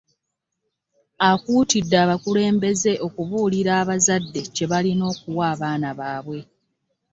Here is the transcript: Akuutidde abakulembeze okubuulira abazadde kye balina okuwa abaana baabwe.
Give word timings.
Akuutidde 1.29 1.95
abakulembeze 2.03 2.91
okubuulira 3.07 3.71
abazadde 3.81 4.41
kye 4.55 4.65
balina 4.71 5.03
okuwa 5.13 5.43
abaana 5.53 5.89
baabwe. 5.99 6.39